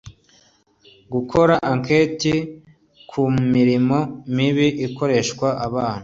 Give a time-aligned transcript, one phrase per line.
[1.13, 2.33] Gukora anketi
[3.09, 3.21] ku
[3.53, 3.97] mirimo
[4.35, 5.99] mibi ikoreshwa abana